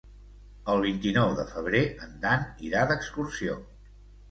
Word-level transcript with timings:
El 0.73 0.81
vint-i-nou 0.85 1.35
de 1.41 1.45
febrer 1.51 1.83
en 2.07 2.17
Dan 2.25 2.49
irà 2.71 2.89
d'excursió. 2.95 3.63